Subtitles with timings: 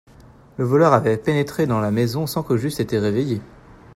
[0.57, 3.39] Le voleur avait pénétré dans la maison sans que j'eusse été réveillé.